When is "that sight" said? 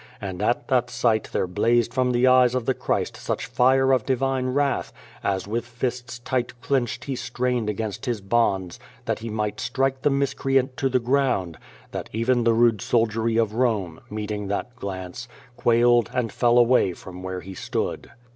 0.69-1.29